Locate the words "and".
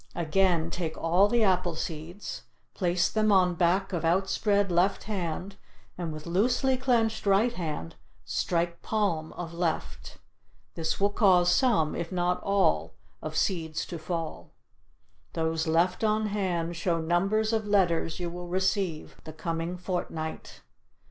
5.95-6.11